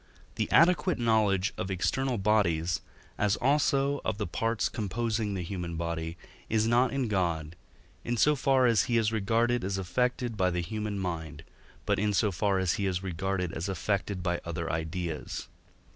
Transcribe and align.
the 0.33 0.49
adequate 0.49 0.97
knowledge 0.97 1.53
of 1.59 1.69
external 1.69 2.17
bodies, 2.17 2.81
as 3.19 3.35
also 3.35 4.01
of 4.03 4.17
the 4.17 4.25
parts 4.25 4.67
composing 4.67 5.35
the 5.35 5.43
human 5.43 5.75
body, 5.77 6.17
is 6.49 6.65
not 6.65 6.91
in 6.91 7.07
God, 7.07 7.55
in 8.03 8.17
so 8.17 8.35
far 8.35 8.65
as 8.65 8.85
he 8.85 8.97
is 8.97 9.11
regarded 9.11 9.63
as 9.63 9.77
affected 9.77 10.35
by 10.35 10.49
the 10.49 10.61
human 10.61 10.97
mind, 10.97 11.43
but 11.85 11.99
in 11.99 12.13
so 12.13 12.31
far 12.31 12.57
as 12.57 12.73
he 12.77 12.87
is 12.87 13.03
regarded 13.03 13.53
as 13.53 13.69
affected 13.69 14.23
by 14.23 14.41
other 14.43 14.71
ideas. 14.71 15.47